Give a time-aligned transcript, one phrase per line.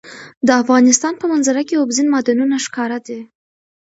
[0.47, 3.19] د افغانستان په منظره کې اوبزین معدنونه ښکاره ده.